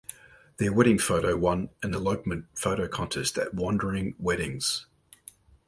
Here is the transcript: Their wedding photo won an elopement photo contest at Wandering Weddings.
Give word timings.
Their 0.57 0.73
wedding 0.73 0.97
photo 0.97 1.37
won 1.37 1.69
an 1.83 1.93
elopement 1.93 2.45
photo 2.55 2.87
contest 2.87 3.37
at 3.37 3.53
Wandering 3.53 4.15
Weddings. 4.17 4.87